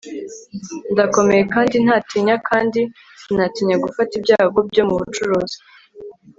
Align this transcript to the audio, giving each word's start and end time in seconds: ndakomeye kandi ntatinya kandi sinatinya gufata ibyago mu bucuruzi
ndakomeye 0.91 1.43
kandi 1.53 1.75
ntatinya 1.85 2.35
kandi 2.49 2.81
sinatinya 3.21 3.75
gufata 3.83 4.11
ibyago 4.19 4.59
mu 4.89 4.95
bucuruzi 5.01 5.57